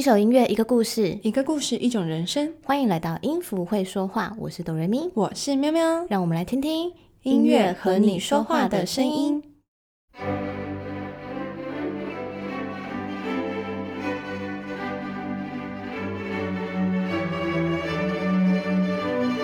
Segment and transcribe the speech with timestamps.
[0.00, 2.50] 一首音乐，一个故事，一个故事，一种人生。
[2.64, 6.06] 欢迎来到音符会说话，我是哆瑞咪，我是喵喵。
[6.08, 6.90] 让我们来听听
[7.22, 9.42] 音乐和你说话的声音。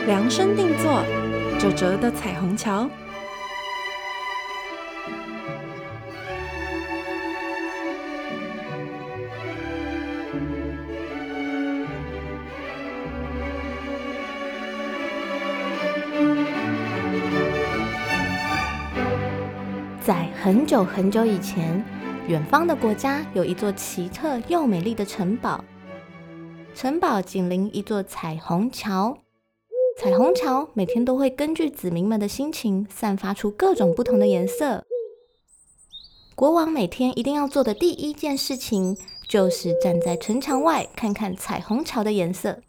[0.06, 1.04] 量身定做，
[1.58, 2.88] 褶褶的彩虹桥。
[20.46, 21.84] 很久很久以前，
[22.28, 25.64] 远方的国家有一座奇特又美丽的城堡。
[26.72, 29.18] 城堡紧邻一座彩虹桥，
[29.98, 34.86] 彩虹桥每天都会根据子民们的心情，散发出各种不同的颜色。
[36.36, 42.60] 国王每天一定要做的第一件事情，就是站在城墙外看看彩虹桥的颜色。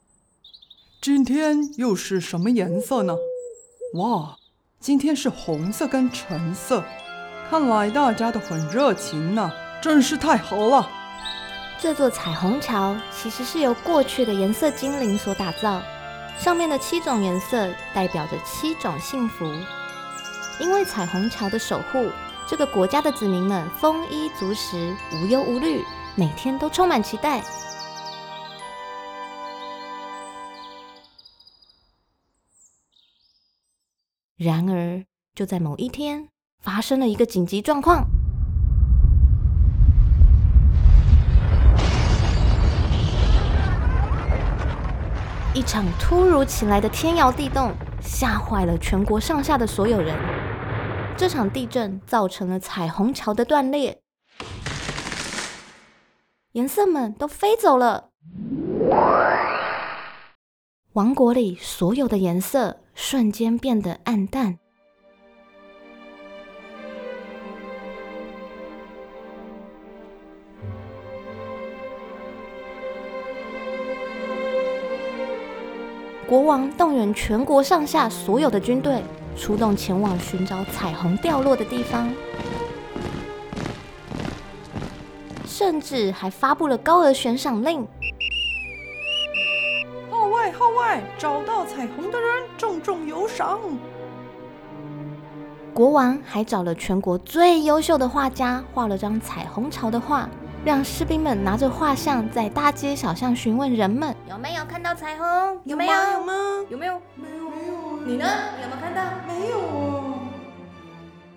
[1.00, 3.16] 今天又是什么颜色呢？
[3.94, 4.38] 哇，
[4.80, 6.84] 今天是红色跟橙色。
[7.50, 9.50] 看来大家都很热情呢，
[9.82, 10.90] 真是太好了。
[11.80, 15.82] 这座彩虹桥其实是由过去的颜色精灵所打造，
[16.38, 19.46] 上面的七种颜色代表着七种幸福。
[20.60, 22.12] 因为彩虹桥的守护，
[22.46, 27.42] 这个国家的子民们丰衣足食、无忧无虑，每天都充满期待。
[34.36, 36.28] 然而，就在某一天。
[36.60, 38.06] 发生了一个紧急状况，
[45.54, 50.16] 一场突如其来的天摇地动，吓坏了全国上下的所有人。
[51.16, 54.02] 这场地震造成了彩虹桥的断裂，
[56.52, 58.10] 颜色们都飞走了，
[60.94, 64.60] 王国里所有的颜色瞬间变得暗淡。
[76.28, 79.02] 国王动员全国上下所有的军队，
[79.38, 82.14] 出动前往寻找彩虹掉落的地方，
[85.46, 87.88] 甚至还发布了高额悬赏令。
[90.12, 93.58] 号外号外，找到彩虹的人重重有赏。
[95.74, 100.30] 国王还找了全国最优秀的画家，画了张彩虹桥的画。
[100.68, 105.62] 让士兵们拿着画像在大街小巷询问人们有没有看到彩虹？
[105.64, 105.94] 有没有？
[105.94, 106.34] 有吗？
[106.70, 107.02] 有没有？
[107.16, 107.50] 没有。
[107.50, 108.06] 没有。
[108.06, 108.28] 你呢？
[108.58, 109.02] 你有没有看到？
[109.26, 110.20] 没有。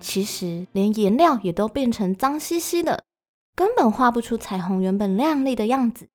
[0.01, 3.05] 其实连颜料也都变成脏兮兮的，
[3.55, 6.09] 根本画不出彩虹原本亮丽的样子。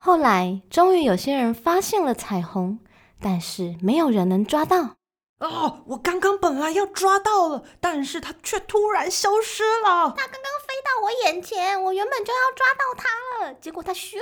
[0.00, 2.80] 后来终于有些人发现了彩虹，
[3.20, 4.96] 但是没有人能抓到。
[5.40, 10.14] 哦，我刚刚本来要抓到了，但是它却突然消失了。
[10.16, 14.16] 它刚刚飞到我眼前，我原本就要抓到它了，结果它咻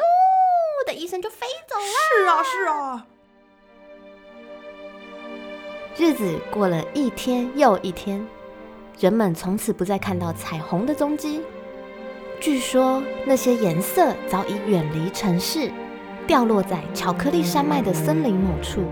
[0.87, 1.85] 的一声就飞走了。
[1.85, 3.07] 是啊，是啊。
[5.97, 8.27] 日子过了一天又一天，
[8.99, 11.43] 人们从此不再看到彩虹的踪迹。
[12.41, 15.71] 据说那些颜色早已远离城市，
[16.27, 18.83] 掉落在巧克力山脉的森林某处。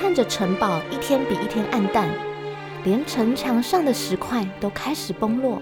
[0.00, 2.08] 看着城堡一天比一天暗淡，
[2.84, 5.60] 连城墙上的石块都开始崩落。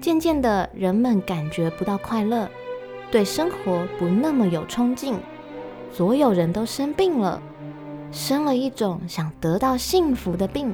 [0.00, 2.48] 渐渐的，人们感觉不到快乐，
[3.10, 5.18] 对生活不那么有冲劲。
[5.90, 7.42] 所有人都生病了，
[8.12, 10.72] 生了一种想得到幸福的病。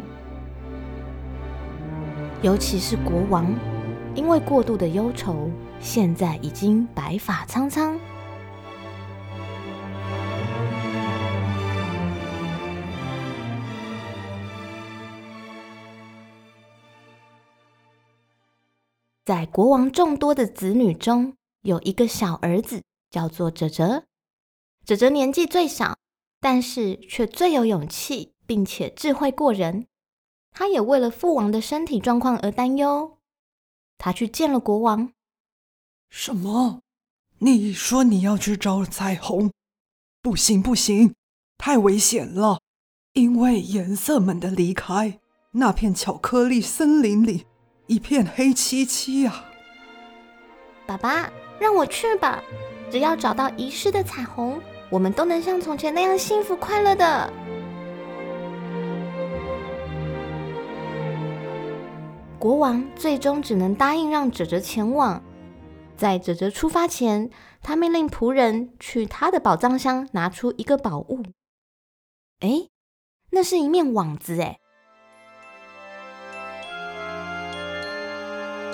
[2.42, 3.50] 尤其是国王，
[4.14, 7.98] 因为过度的忧愁，现在已经白发苍苍。
[19.28, 24.04] 在国王众多的子女中，有一个小儿子，叫做哲哲。
[24.86, 25.98] 哲哲年纪最小，
[26.40, 29.86] 但是却最有勇气，并且智慧过人。
[30.50, 33.18] 他也为了父王的身体状况而担忧。
[33.98, 35.12] 他去见了国王。
[36.08, 36.80] 什么？
[37.40, 39.52] 你说你要去找彩虹？
[40.22, 41.14] 不行不行，
[41.58, 42.62] 太危险了！
[43.12, 45.20] 因为颜色们的离开，
[45.50, 47.44] 那片巧克力森林里。
[47.88, 49.44] 一片黑漆漆呀！
[50.86, 52.42] 爸爸，让我去吧！
[52.90, 57.32] 只要找到遗失的彩虹，我们都能像从前那样幸福快乐的。
[62.38, 65.22] 国王最终只能答应让哲哲前往。
[65.96, 67.30] 在哲哲出发前，
[67.62, 71.22] 他命令仆人去他的宝藏箱拿出一个宝物。
[72.40, 72.68] 哎，
[73.30, 74.58] 那是一面网子哎！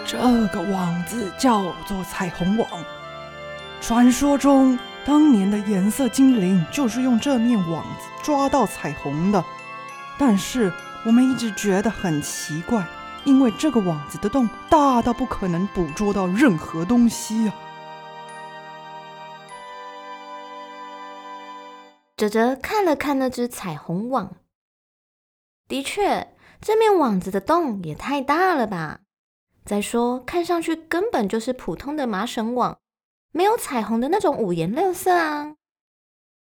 [0.06, 0.18] 这
[0.48, 2.68] 个网子叫做彩虹网。
[3.80, 9.44] 传说中，当年的颜色精灵就是用这面网子抓到彩虹的。
[10.18, 10.72] 但是
[11.04, 12.86] 我们一直觉得很奇怪，
[13.24, 17.54] 因为这个网子的洞大到不可能捕捉到任何东西啊。
[22.16, 24.36] 哲哲看了看那只彩虹网，
[25.66, 26.28] 的确，
[26.60, 29.00] 这面网子的洞也太大了吧？
[29.64, 32.78] 再说，看上去根本就是普通的麻绳网，
[33.30, 35.56] 没有彩虹的那种五颜六色啊。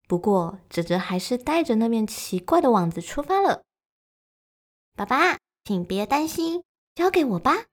[0.09, 3.63] 不过，哲哲还是带着那面奇怪的网子出发了。
[4.97, 6.65] 爸爸，请别担心，
[6.95, 7.67] 交给我吧。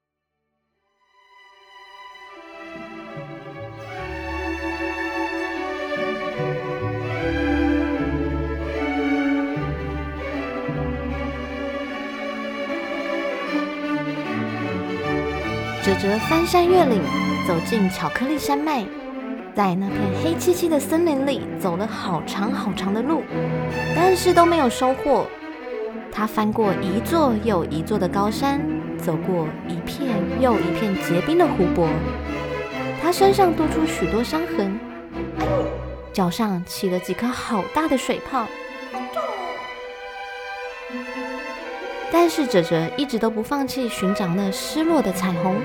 [15.93, 16.99] 哲哲翻山越岭，
[17.47, 18.83] 走进巧克力山脉。
[19.53, 23.21] 在那片黑漆漆的森林里走了好长好长的路，
[23.95, 25.27] 但是都没有收获。
[26.11, 28.59] 他翻过一座又一座的高山，
[28.97, 31.87] 走过一片又一片结冰的湖泊。
[32.99, 34.79] 他身上多出许多伤痕，
[36.11, 38.47] 脚上起了几颗好大的水泡。
[42.13, 45.59] 但是哲哲一直都不放弃寻找那失落的彩虹。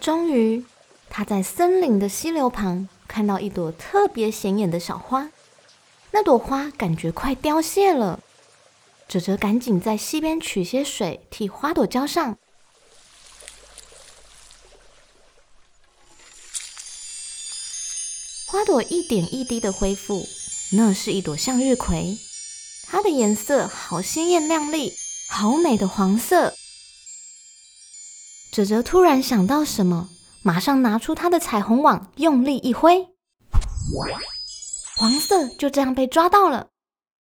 [0.00, 0.64] 终于，
[1.08, 5.30] 他在森林的溪流旁看到一朵特别显眼的小花。
[6.10, 8.18] 那朵花感觉快凋谢了，
[9.06, 12.36] 哲哲赶紧在溪边取些水替花朵浇上。
[18.52, 20.28] 花朵一点一滴的恢复，
[20.72, 22.18] 那是一朵向日葵，
[22.82, 24.92] 它的颜色好鲜艳亮丽，
[25.30, 26.52] 好美的黄色。
[28.52, 30.10] 哲哲突然想到什么，
[30.42, 33.08] 马上拿出他的彩虹网，用力一挥，
[34.98, 36.68] 黄色就这样被抓到了。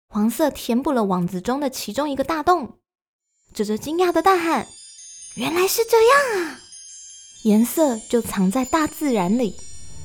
[0.07, 2.77] 黄色填补了网子中的其中一个大洞。
[3.53, 4.65] 哲哲惊讶的大喊
[5.35, 5.97] ：“原来是这
[6.38, 6.62] 样啊！
[7.44, 9.53] 颜色就藏在大自然里，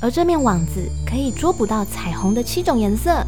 [0.02, 3.25] 而这面网子可以捉捕到彩虹的七种颜色。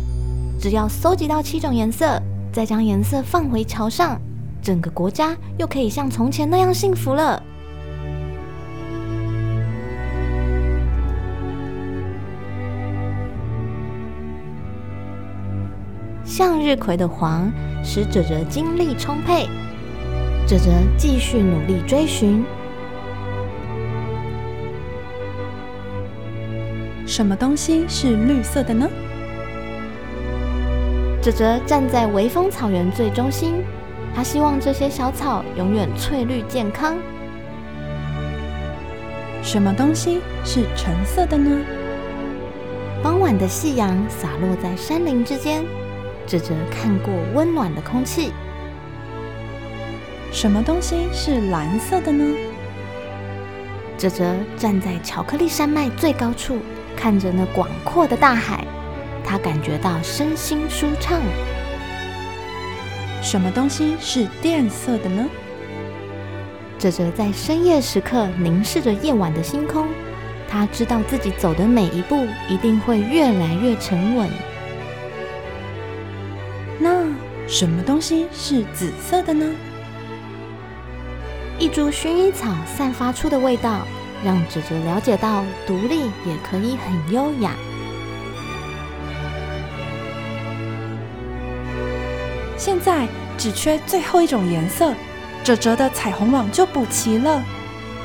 [0.60, 2.20] 只要搜集到七种颜色，
[2.52, 4.20] 再将颜色放回桥上，
[4.60, 7.40] 整个国家又可以像从前那样幸福了。”
[16.24, 17.48] 向日葵的黄
[17.84, 19.46] 使哲哲精力充沛，
[20.48, 22.44] 哲哲继续努力追寻。
[27.16, 28.90] 什么东西是绿色的呢？
[31.22, 33.62] 哲哲站在微风草原最中心，
[34.12, 36.96] 他希望这些小草永远翠绿健康。
[39.44, 41.56] 什么东西是橙色的呢？
[43.00, 45.64] 傍晚的夕阳洒落在山林之间。
[46.26, 48.32] 哲哲看过温暖的空气。
[50.32, 52.24] 什么东西是蓝色的呢？
[53.96, 56.58] 哲哲站在巧克力山脉最高处，
[56.96, 58.64] 看着那广阔的大海，
[59.24, 61.20] 他感觉到身心舒畅。
[63.22, 65.24] 什么东西是靛色的呢？
[66.78, 69.86] 哲哲在深夜时刻凝视着夜晚的星空，
[70.48, 74.28] 他知道自己走的每一步一定会越来越沉稳。
[76.78, 77.06] 那
[77.48, 79.54] 什么东西是紫色的呢？
[81.58, 83.86] 一株薰衣草散发出的味道，
[84.24, 87.54] 让哲哲了解到独立也可以很优雅。
[92.56, 94.94] 现在只缺最后一种颜色，
[95.44, 97.42] 哲哲的彩虹网就补齐了。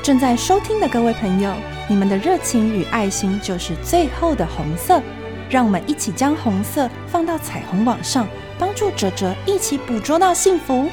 [0.02, 1.52] 正在收听的各位朋友，
[1.88, 5.00] 你们的热情与爱心就是最后的红色。
[5.48, 8.26] 让我们一起将红色放到彩虹网上。
[8.60, 10.86] 帮助哲哲一起捕捉到幸福。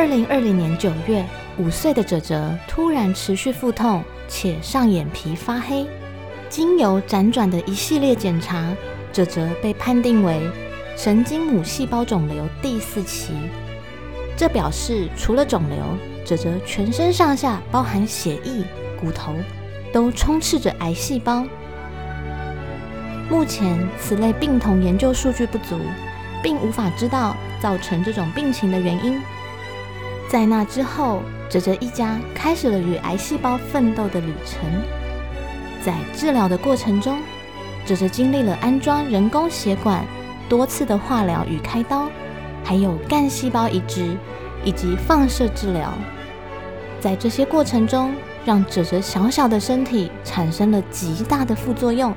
[0.00, 1.22] 二零二零年九月，
[1.58, 5.86] 五岁的哲哲突然持续腹痛，且上眼皮发黑。
[6.48, 8.74] 经由辗转的一系列检查，
[9.12, 10.40] 哲哲被判定为
[10.96, 13.34] 神经母细胞肿瘤第四期。
[14.38, 15.84] 这表示除了肿瘤，
[16.24, 18.64] 哲哲全身上下，包含血液。
[18.98, 19.34] 骨头
[19.92, 21.44] 都充斥着癌细胞。
[23.28, 25.78] 目前此类病童研究数据不足，
[26.42, 29.20] 并无法知道造成这种病情的原因。
[30.30, 34.62] 在那之后，哲哲一家开始了与癌细胞奋斗的旅程。
[35.84, 37.18] 在治疗的过程中，
[37.84, 40.04] 哲哲经历了安装人工血管、
[40.48, 42.08] 多次的化疗与开刀，
[42.62, 44.16] 还有干细胞移植
[44.64, 45.92] 以及放射治疗。
[47.00, 52.14] 在这些过程中，让哲哲小小的身体产生了极大的副作用。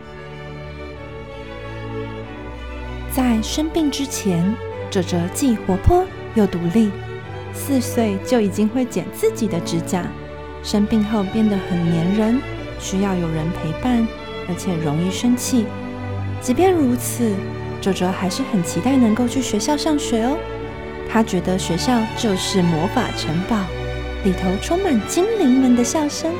[3.11, 4.55] 在生病之前，
[4.91, 6.05] 哲哲既活泼
[6.35, 6.91] 又独立，
[7.53, 10.05] 四岁就已经会剪自己的指甲。
[10.63, 12.41] 生病后变得很粘人，
[12.79, 14.07] 需要有人陪伴，
[14.49, 15.65] 而且容易生气。
[16.41, 17.31] 即便如此，
[17.81, 20.37] 哲哲还是很期待能够去学校上学哦。
[21.09, 23.57] 他觉得学校就是魔法城堡。
[24.23, 26.31] 里头充满精灵们的笑声。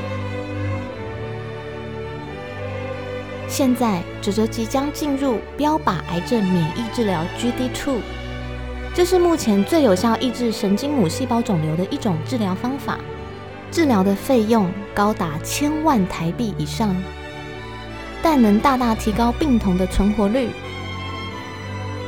[3.46, 7.98] 现在，哲哲即将进入标靶癌症免疫治疗 GD2
[8.94, 12.96] 这是目前最有效抑制神经母细胞肿瘤的一种治疗方法。
[13.72, 16.94] 治疗的费用高达千万台币以上，
[18.22, 20.48] 但能大大提高病童的存活率。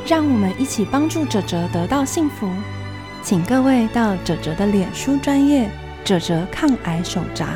[0.07, 2.49] 让我们一起帮助哲哲得到幸福。
[3.21, 5.69] 请各位到哲哲的脸书专业
[6.05, 7.49] “哲哲抗癌手札”，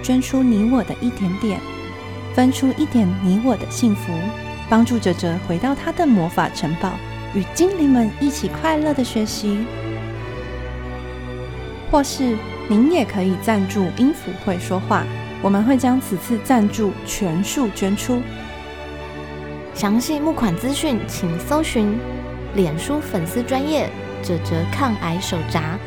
[0.00, 1.58] 捐出你我的一点点，
[2.32, 4.12] 分出一点你我的幸福，
[4.68, 6.92] 帮助哲哲回到他的魔法城堡，
[7.34, 9.64] 与精灵们一起快乐的学习。
[11.90, 12.36] 或是
[12.68, 15.04] 您也可以赞助音符会说话，
[15.42, 18.20] 我们会将此次赞助全数捐出。
[19.74, 21.98] 详细募款资讯，请搜寻
[22.54, 23.88] 脸书粉丝专业。
[24.22, 25.78] 哲哲抗癌手札，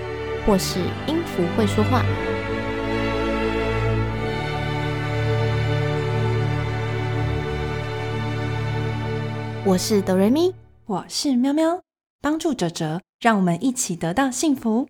[0.44, 2.02] 或是音符会说话。
[9.64, 10.52] 我是哆瑞咪，
[10.86, 11.82] 我是喵喵，
[12.20, 14.90] 帮助哲哲，让我们一起得到幸福。